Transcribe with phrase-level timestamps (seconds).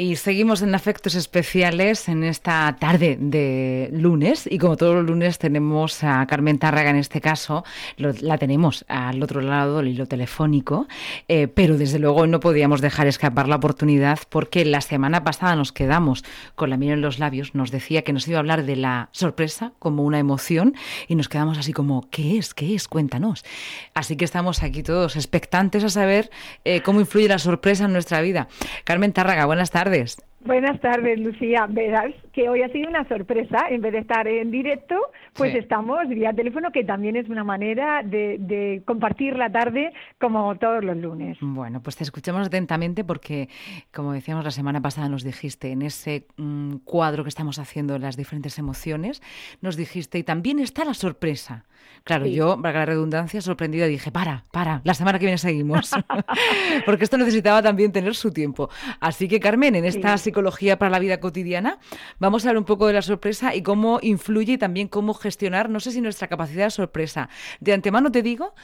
[0.00, 4.48] Y seguimos en Afectos Especiales en esta tarde de lunes.
[4.50, 7.64] Y como todos los lunes tenemos a Carmen Tárraga en este caso,
[7.98, 10.88] la tenemos al otro lado del hilo telefónico,
[11.28, 15.70] eh, pero desde luego no podíamos dejar escapar la oportunidad porque la semana pasada nos
[15.70, 16.24] quedamos
[16.54, 19.10] con la miel en los labios, nos decía que nos iba a hablar de la
[19.12, 20.76] sorpresa como una emoción
[21.08, 22.54] y nos quedamos así como, ¿qué es?
[22.54, 22.88] ¿Qué es?
[22.88, 23.44] Cuéntanos.
[23.92, 26.30] Así que estamos aquí todos expectantes a saber
[26.64, 28.48] eh, cómo influye la sorpresa en nuestra vida.
[28.84, 30.29] Carmen Tárraga, buenas tardes tardes.
[30.44, 31.66] Buenas tardes, Lucía.
[31.68, 33.66] Verás que hoy ha sido una sorpresa.
[33.68, 34.96] En vez de estar en directo,
[35.34, 40.82] pues estamos vía teléfono, que también es una manera de, compartir la tarde como todos
[40.82, 41.36] los lunes.
[41.42, 43.50] Bueno, pues te escuchamos atentamente porque,
[43.92, 47.98] como decíamos la semana pasada, nos dijiste en ese mm, cuadro que estamos haciendo de
[47.98, 49.22] las diferentes emociones,
[49.60, 51.64] nos dijiste, y también está la sorpresa.
[52.04, 55.90] Claro, yo, para la redundancia, sorprendida dije, para, para, la semana que viene seguimos.
[56.86, 58.70] porque esto necesitaba también tener su tiempo.
[59.00, 61.78] Así que, Carmen, en esta psicología para la vida cotidiana,
[62.20, 65.68] vamos a hablar un poco de la sorpresa y cómo influye y también cómo gestionar,
[65.68, 67.28] no sé si nuestra capacidad de sorpresa.
[67.58, 68.54] De antemano te digo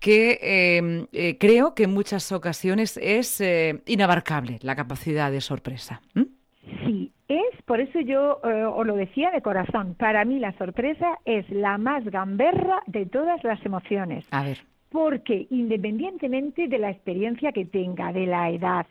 [0.00, 6.02] que em, eh, creo que en muchas ocasiones es eh, inabarcable la capacidad de sorpresa.
[6.84, 11.18] Sí, es, por eso yo eh, os lo decía de corazón, para mí la sorpresa
[11.24, 14.26] es la más gamberra de todas las emociones.
[14.30, 14.58] A ver.
[14.90, 18.86] Porque independientemente de la experiencia que tenga, de la edad,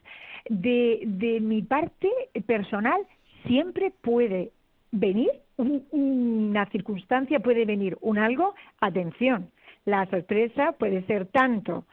[0.49, 2.09] de, de mi parte
[2.45, 2.99] personal,
[3.45, 4.51] siempre puede
[4.91, 9.49] venir una circunstancia, puede venir un algo, atención,
[9.85, 11.85] la sorpresa puede ser tanto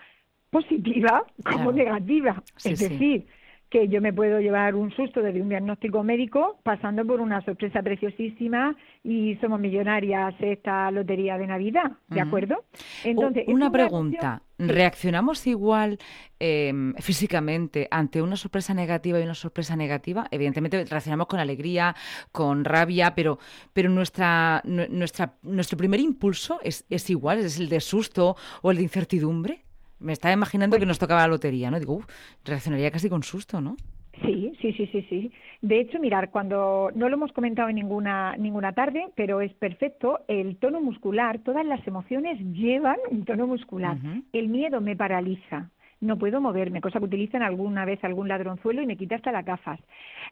[0.51, 2.43] positiva como negativa.
[2.65, 3.27] es decir,
[3.71, 7.81] que yo me puedo llevar un susto desde un diagnóstico médico pasando por una sorpresa
[7.83, 12.65] preciosísima y somos millonarias esta lotería de Navidad, ¿de acuerdo?
[13.05, 15.99] Entonces, una pregunta, ¿reaccionamos igual
[16.41, 20.27] em, físicamente ante una sorpresa negativa y una sorpresa negativa?
[20.33, 21.95] Evidentemente reaccionamos con alegría,
[22.33, 23.39] con rabia, pero,
[23.73, 28.79] pero nuestra, nuestra, nuestro primer impulso es, es igual, es el de susto o el
[28.79, 29.65] de incertidumbre.
[30.01, 31.79] Me estaba imaginando que nos tocaba la lotería, ¿no?
[31.79, 32.01] Digo,
[32.45, 33.77] reaccionaría casi con susto, ¿no?
[34.23, 35.33] Sí, sí, sí, sí, sí.
[35.63, 40.21] De hecho, mirar, cuando no lo hemos comentado en ninguna ninguna tarde, pero es perfecto,
[40.29, 43.97] el tono muscular, todas las emociones llevan un tono muscular.
[44.33, 48.87] El miedo me paraliza, no puedo moverme, cosa que utilizan alguna vez algún ladronzuelo y
[48.87, 49.81] me quita hasta las gafas.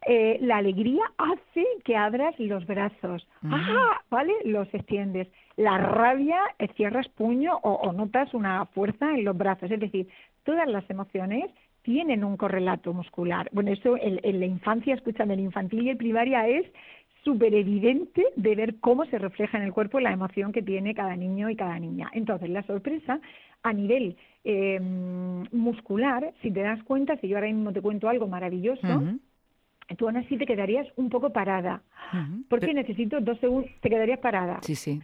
[0.06, 4.00] Eh, la alegría hace que abras los brazos, ¡ah!
[4.10, 4.32] ¿Vale?
[4.44, 5.28] Los extiendes.
[5.56, 9.70] La rabia, eh, cierras puño o, notas una fuerza en los brazos.
[9.70, 10.08] Es decir,
[10.44, 11.50] todas las emociones
[11.82, 13.48] tienen un correlato muscular.
[13.52, 16.66] Bueno, eso en, la infancia, escúchame, en infantil y en primaria es
[17.24, 21.16] súper evidente de ver cómo se refleja en el cuerpo la emoción que tiene cada
[21.16, 22.10] niño y cada niña.
[22.14, 23.20] Entonces, la sorpresa
[23.62, 24.16] a nivel
[24.50, 29.02] eh, muscular, si te das cuenta, si yo ahora mismo te cuento algo maravilloso,
[29.98, 31.82] tú aún así te quedarías un poco parada.
[32.48, 34.58] Porque necesito dos segundos, te quedarías parada.
[34.62, 35.02] Sí, sí.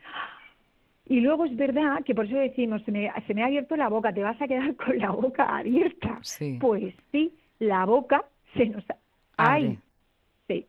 [1.07, 3.91] Y luego es verdad que por eso decimos, se me, se me ha abierto la
[3.91, 6.19] boca, te vas a quedar con la boca abierta.
[6.23, 6.57] Sí.
[6.59, 8.25] Pues sí, la boca
[8.55, 8.83] se nos...
[9.37, 9.79] Hay,
[10.49, 10.65] sí,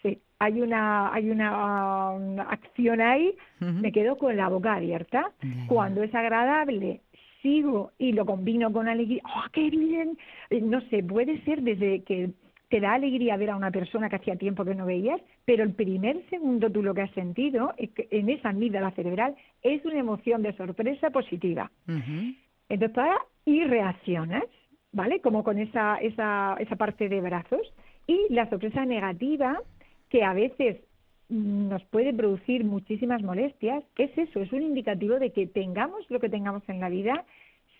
[0.00, 5.32] sí, hay una, hay una, acción ahí, me quedo con la boca abierta.
[5.66, 7.00] Cuando es agradable,
[7.42, 9.22] sigo y lo combino con alegría.
[9.24, 10.16] ¡Oh, qué bien!
[10.50, 12.30] Eh, no sé, puede ser desde que
[12.68, 15.74] te da alegría ver a una persona que hacía tiempo que no veías, pero el
[15.74, 19.98] primer segundo tú lo que has sentido es que en esa amígdala cerebral es una
[19.98, 21.70] emoción de sorpresa positiva.
[21.86, 24.44] Entonces, para y reaccionas,
[24.92, 25.20] ¿vale?
[25.20, 27.60] Como con esa, esa, esa parte de brazos.
[28.06, 29.60] Y la sorpresa negativa,
[30.08, 30.78] que a veces
[31.28, 34.40] nos puede producir muchísimas molestias, ¿qué es eso?
[34.40, 37.24] Es un indicativo de que tengamos lo que tengamos en la vida,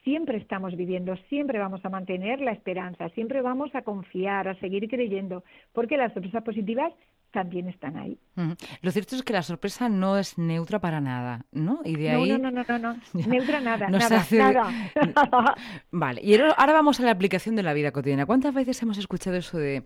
[0.05, 4.89] siempre estamos viviendo, siempre vamos a mantener la esperanza, siempre vamos a confiar, a seguir
[4.89, 6.93] creyendo, porque las sorpresas positivas
[7.33, 8.19] también están ahí.
[8.83, 11.81] Lo cierto es que la sorpresa no es neutra para nada, ¿no?
[11.85, 12.29] Y de ahí...
[12.31, 15.55] No, no, no, no, no, neutra nada, nada, nada.
[15.91, 18.27] Vale, y ahora vamos a la aplicación de la vida cotidiana.
[18.27, 19.83] ¿Cuántas veces hemos escuchado eso de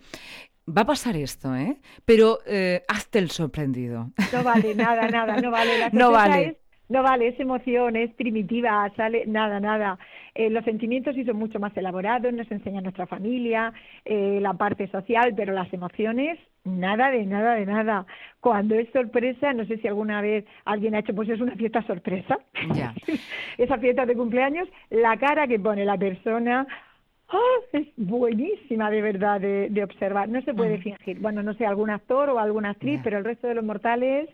[0.67, 1.77] va a pasar esto, ¿eh?
[2.05, 4.11] Pero eh, hazte el sorprendido.
[4.33, 5.79] No vale, nada, nada, no vale.
[5.79, 6.59] La no vale.
[6.89, 9.99] No vale, es emoción, es primitiva, sale nada, nada.
[10.37, 13.73] Eh, los sentimientos sí son mucho más elaborados, nos enseña nuestra familia,
[14.05, 18.07] eh, la parte social, pero las emociones, nada de nada de nada.
[18.39, 21.83] Cuando es sorpresa, no sé si alguna vez alguien ha hecho, pues es una fiesta
[21.83, 22.39] sorpresa.
[22.73, 22.95] Ya.
[23.59, 26.69] Esa fiesta de cumpleaños, la cara que pone la persona,
[27.33, 27.61] ¡Oh!
[27.73, 30.29] es buenísima de verdad de, observar.
[30.29, 31.19] No se puede fingir.
[31.21, 34.29] Bueno, no sé, algún actor o alguna actriz, pero el resto de los mortales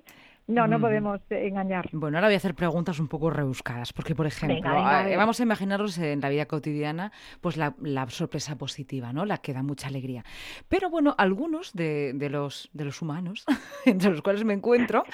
[0.47, 1.89] No, no podemos engañar.
[1.93, 5.99] Bueno, ahora voy a hacer preguntas un poco rebuscadas, porque, por ejemplo, vamos a imaginarnos
[5.99, 7.75] en la vida cotidiana pues la,
[8.09, 9.25] sorpresa positiva, ¿no?
[9.25, 10.25] La que da mucha alegría.
[10.69, 13.45] Pero bueno, algunos de, los, de los humanos,
[13.87, 15.05] entre los cuales me encuentro,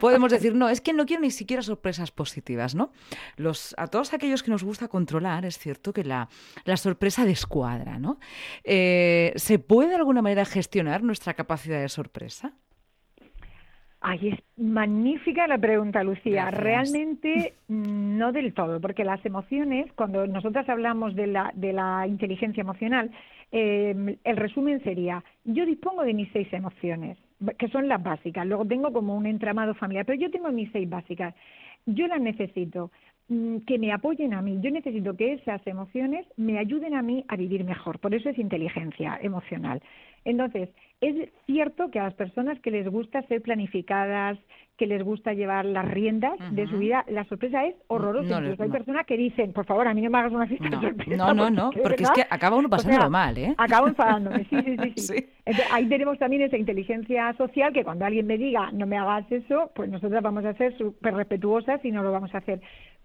[0.00, 2.92] podemos decir, no, es que no quiero ni siquiera sorpresas positivas, ¿no?
[3.36, 6.28] Los, a todos aquellos que nos gusta controlar, es cierto que la,
[6.76, 8.18] sorpresa descuadra, ¿no?
[8.64, 12.54] Eh, ¿Se puede de alguna manera gestionar nuestra capacidad de sorpresa?
[14.04, 16.50] Ay, es magnífica la pregunta, Lucía.
[16.50, 22.62] Realmente no del todo, porque las emociones, cuando nosotras hablamos de la, de la inteligencia
[22.62, 23.12] emocional,
[23.52, 27.16] eh, el resumen sería, yo dispongo de mis seis emociones,
[27.58, 30.90] que son las básicas, luego tengo como un entramado familiar, pero yo tengo mis seis
[30.90, 31.34] básicas.
[31.86, 34.58] Yo las necesito mm, que me apoyen a mí.
[34.60, 37.98] Yo necesito que esas emociones me ayuden a mí a vivir mejor.
[37.98, 39.80] Por eso es inteligencia emocional.
[40.24, 40.68] Entonces,
[41.00, 44.38] es cierto que a las personas que les gusta ser planificadas,
[44.76, 48.38] que les gusta llevar las riendas de su vida, la sorpresa es horrorosa.
[48.38, 50.80] Incluso hay personas que dicen, por favor, a mí no me hagas una fiesta no,
[50.80, 51.16] sorpresa.
[51.16, 53.54] No, no, no, porque, es que acaba uno pasándolo mal, ¿eh?
[53.58, 54.92] Acabo enfadándome, sí, sí, sí.
[54.96, 55.26] sí.
[55.44, 59.30] Entonces, ahí tenemos también esa inteligencia social que cuando alguien me diga, no me hagas
[59.30, 62.60] eso, pues nosotras vamos a ser súper respetuosas y no lo vamos a hacer.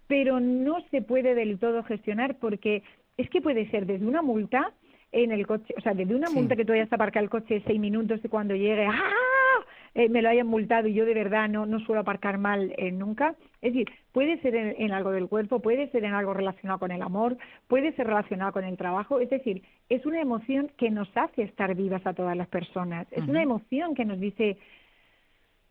[0.07, 2.83] Pero no se puede del todo gestionar porque
[3.18, 4.74] es que puede ser desde una multa
[5.12, 7.80] en el coche, o sea, desde una multa que tú hayas aparcado el coche seis
[7.80, 9.27] minutos y cuando llegue, ¡ah!
[9.98, 12.92] Eh, me lo hayan multado y yo de verdad no, no suelo aparcar mal eh,
[12.92, 13.36] nunca.
[13.63, 17.01] Es decir, puede ser en, algo del cuerpo, puede ser en algo relacionado con el
[17.01, 17.36] amor,
[17.68, 19.19] puede ser relacionado con el trabajo.
[19.19, 23.07] Es decir, es una emoción que nos hace estar vivas a todas las personas.
[23.12, 24.57] Es una emoción que nos dice,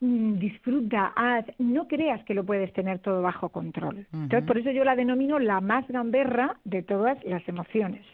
[0.00, 4.06] disfruta, haz, no creas que lo puedes tener todo bajo control.
[4.12, 8.04] Entonces, por eso yo la denomino la más gamberra de todas las emociones.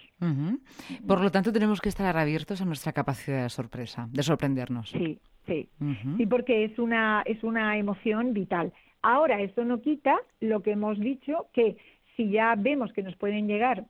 [1.06, 4.90] Por lo tanto, tenemos que estar abiertos a nuestra capacidad de sorpresa, de sorprendernos.
[4.90, 5.69] Sí, sí,
[6.17, 8.73] sí, porque es una es una emoción vital.
[9.02, 11.76] Ahora, esto no quita lo que hemos dicho que
[12.17, 13.85] si ya vemos que nos pueden llegar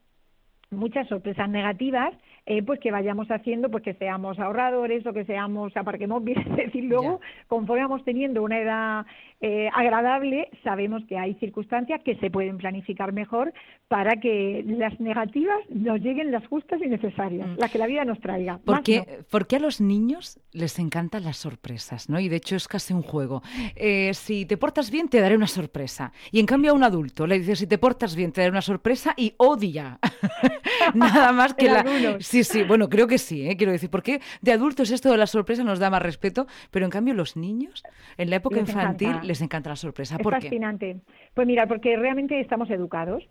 [0.70, 2.14] muchas sorpresas negativas,
[2.46, 6.56] eh, pues que vayamos haciendo, pues que seamos ahorradores o que seamos, aparquemos bien, es
[6.56, 9.06] decir, luego, conforme vamos teniendo una edad
[9.40, 13.52] eh, agradable, sabemos que hay circunstancias que se pueden planificar mejor
[13.88, 17.58] para que las negativas nos lleguen las justas y necesarias, mm.
[17.58, 18.58] las que la vida nos traiga.
[18.64, 22.18] Porque, porque a los niños les encantan las sorpresas, ¿no?
[22.20, 23.42] Y de hecho es casi un juego.
[23.76, 26.12] Eh, si te portas bien, te daré una sorpresa.
[26.30, 28.62] Y en cambio a un adulto le dices, si te portas bien, te daré una
[28.62, 29.98] sorpresa y odia.
[30.94, 31.84] Nada más que la...
[32.32, 33.58] Sí, sí, bueno, creo que sí, ¿eh?
[33.58, 36.90] quiero decir, porque de adultos esto de la sorpresa nos da más respeto, pero en
[36.90, 37.82] cambio los niños,
[38.16, 40.16] en la época infantil, les encanta la sorpresa.
[40.16, 40.96] ¿Por es fascinante.
[41.34, 43.22] Pues mira, porque realmente estamos educados.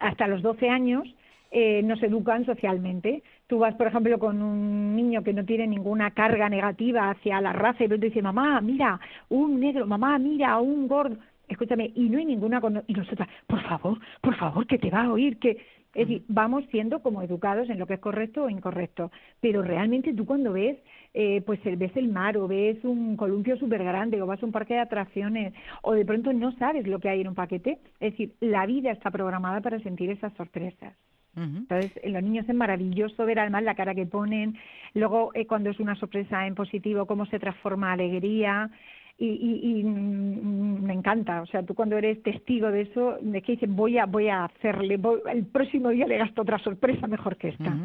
[0.00, 1.02] Hasta los 12 años
[1.50, 3.22] eh, nos educan socialmente.
[3.46, 7.52] Tú vas, por ejemplo, con un niño que no tiene ninguna carga negativa hacia la
[7.52, 8.98] raza y te dice, mamá, mira,
[9.28, 11.18] un negro, mamá, mira, un gordo.
[11.46, 12.62] Escúchame, y no hay ninguna...
[12.86, 15.58] Y nosotras, por favor, por favor, que te va a oír, que
[15.94, 19.10] es decir, vamos siendo como educados en lo que es correcto o incorrecto,
[19.40, 20.76] pero realmente tú cuando ves,
[21.12, 24.52] eh, pues ves el mar o ves un columpio súper grande o vas a un
[24.52, 28.12] parque de atracciones o de pronto no sabes lo que hay en un paquete, es
[28.12, 30.94] decir, la vida está programada para sentir esas sorpresas.
[31.36, 34.56] Entonces, en los niños es maravilloso ver además la cara que ponen,
[34.94, 38.70] luego eh, cuando es una sorpresa en positivo, cómo se transforma alegría,
[39.16, 41.42] y, y, mm, me encanta.
[41.42, 44.44] O sea, tú cuando eres testigo de eso, de que dices, voy a, voy a
[44.44, 44.98] hacerle,
[45.32, 47.76] el próximo día le gasto otra sorpresa mejor que esta.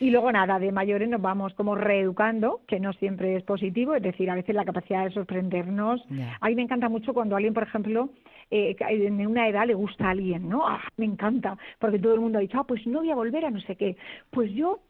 [0.00, 4.02] Y luego nada, de mayores nos vamos como reeducando, que no siempre es positivo, es
[4.02, 6.04] decir, a veces la capacidad de sorprendernos.
[6.40, 8.10] A mí me encanta mucho cuando alguien, por ejemplo,
[8.50, 10.66] eh, en una edad le gusta a alguien, ¿no?
[10.66, 13.44] Ah, me encanta, porque todo el mundo ha dicho, ah, pues no voy a volver
[13.44, 13.96] a no sé qué.
[14.30, 14.80] Pues yo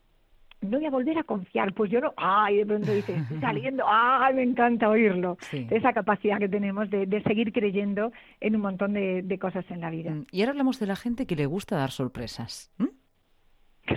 [0.65, 4.35] no voy a volver a confiar, pues yo no, ay, de pronto dices, saliendo, ay,
[4.35, 5.37] me encanta oírlo.
[5.53, 10.11] Esa capacidad que tenemos de, seguir creyendo en un montón de, cosas en la vida.
[10.11, 12.73] Mm, y ahora hablamos de la gente que le gusta dar sorpresas.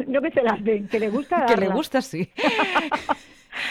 [0.07, 1.55] No que se las den, que le gusta darlas.
[1.59, 2.29] Que le gusta, sí.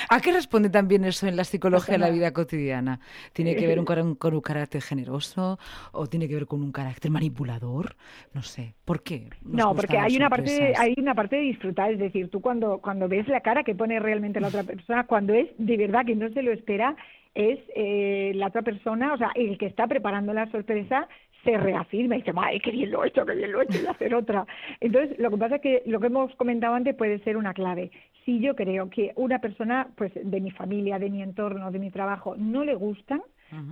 [0.08, 3.00] ¿A qué responde también eso en la psicología de la vida cotidiana?
[3.32, 5.58] ¿Tiene que ver con, un carácter generoso
[5.92, 7.96] o tiene que ver con un carácter manipulador?
[8.32, 8.74] No sé.
[8.84, 9.28] ¿Por qué?
[9.42, 13.08] No, porque hay una parte hay una parte de disfrutar, es decir, tú cuando cuando
[13.08, 16.28] ves la cara que pone realmente la otra persona, cuando es de verdad que no
[16.30, 16.96] se lo espera,
[17.34, 21.06] es eh, la otra persona, o sea, el que está preparando la sorpresa
[21.44, 23.78] se reafirma y dice, ¡ay, qué bien lo he hecho, qué bien lo he hecho!
[23.82, 24.46] Y hacer otra.
[24.80, 27.90] Entonces, lo que pasa es que lo que hemos comentado antes puede ser una clave.
[28.26, 31.90] Si yo creo que una persona, pues de mi familia, de mi entorno, de mi
[31.90, 33.22] trabajo, no le gustan,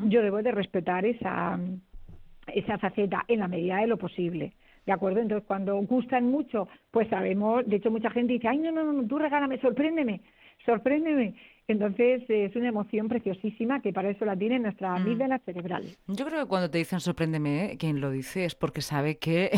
[0.07, 1.59] yo debo de respetar esa,
[2.47, 4.55] esa faceta en la medida de lo posible.
[4.87, 5.21] ¿De acuerdo?
[5.21, 9.07] Entonces, cuando gustan mucho, pues sabemos, de hecho, mucha gente dice, ay, no, no, no,
[9.09, 10.21] tú regálame, sorpréndeme,
[10.65, 11.35] sorpréndeme.
[11.67, 14.97] Entonces es una emoción preciosísima que para eso la tiene nuestra mm.
[14.97, 15.85] amígdala cerebral.
[16.07, 17.77] Yo creo que cuando te dicen sorpréndeme, ¿eh?
[17.79, 19.51] quien lo dice es porque sabe que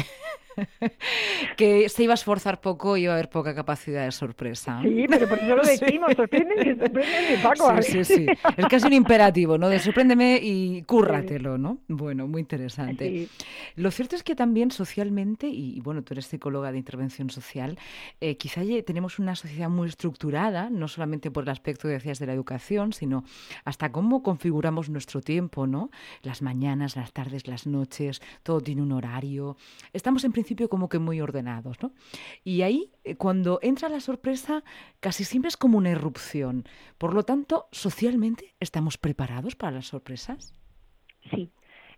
[1.56, 4.80] que se iba a esforzar poco y iba a haber poca capacidad de sorpresa.
[4.82, 7.82] Sí, pero por eso lo decimos, sorpréndeme, sorpréndeme, Paco.
[7.82, 8.26] Sí, sí, sí.
[8.56, 9.68] Es casi un imperativo, ¿no?
[9.68, 11.78] De sorpréndeme y cúrratelo, ¿no?
[11.88, 13.28] Bueno, muy interesante.
[13.76, 17.78] Lo cierto es que también socialmente, y bueno, tú eres psicóloga de intervención social,
[18.20, 22.32] eh, quizá tenemos una sociedad muy estructurada, no solamente por el aspecto, decías, de la
[22.32, 23.24] educación, sino
[23.64, 25.90] hasta cómo configuramos nuestro tiempo, ¿no?
[26.22, 29.56] Las mañanas, las tardes, las noches, todo tiene un horario.
[29.92, 31.92] Estamos en principio como que muy ordenados, ¿no?
[32.44, 34.62] Y ahí, eh, cuando entra la sorpresa,
[35.00, 36.64] casi siempre es como una irrupción.
[36.98, 40.54] Por lo tanto, socialmente, ¿estamos preparados para las sorpresas?
[41.30, 41.50] Sí.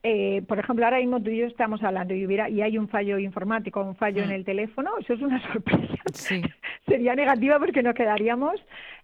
[0.03, 2.89] Eh, por ejemplo, ahora mismo tú y yo estamos hablando y, hubiera, y hay un
[2.89, 4.33] fallo informático, un fallo en mm.
[4.33, 6.03] el teléfono, eso es una sorpresa.
[6.13, 6.43] Sí.
[6.87, 8.55] Sería negativa porque nos quedaríamos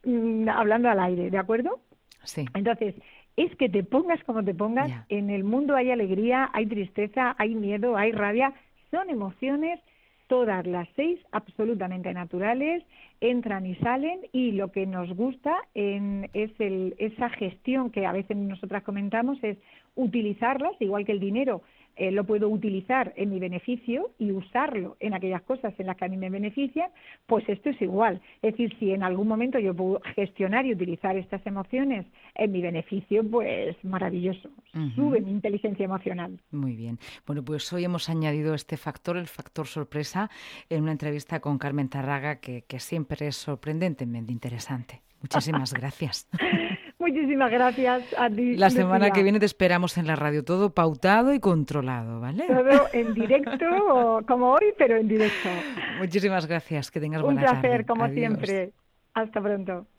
[0.04, 1.80] mm, hablando al aire, ¿de acuerdo?
[2.22, 2.46] Sí.
[2.54, 2.94] Entonces,
[3.36, 7.54] es que te pongas como te pongas, en el mundo hay alegría, hay tristeza, hay
[7.54, 8.54] miedo, hay rabia,
[8.94, 9.80] son emociones
[10.28, 12.84] todas las seis absolutamente naturales,
[13.20, 18.12] entran y salen y lo que nos gusta en, es el, esa gestión que a
[18.12, 19.58] veces nosotras comentamos es
[19.96, 21.62] utilizarlas, igual que el dinero
[21.96, 26.04] eh, lo puedo utilizar en mi beneficio y usarlo en aquellas cosas en las que
[26.04, 26.90] a mí me benefician,
[27.26, 28.20] pues esto es igual.
[28.42, 32.62] Es decir, si en algún momento yo puedo gestionar y utilizar estas emociones en mi
[32.62, 34.50] beneficio, pues maravilloso.
[34.96, 36.40] Sube mi inteligencia emocional.
[36.50, 36.98] Muy bien.
[37.26, 40.30] Bueno, pues hoy hemos añadido este factor, el factor sorpresa,
[40.68, 45.02] en una entrevista con Carmen Tarraga que, que siempre es sorprendentemente interesante.
[45.20, 46.28] Muchísimas gracias.
[47.14, 48.56] Muchísimas gracias a ti.
[48.56, 52.44] La semana que viene te esperamos en la radio, todo pautado y controlado, ¿vale?
[52.48, 55.48] Todo en directo, como hoy, pero en directo.
[55.98, 57.54] Muchísimas gracias, que tengas buena tarde.
[57.54, 58.72] Un placer, como siempre.
[59.14, 59.86] Hasta pronto.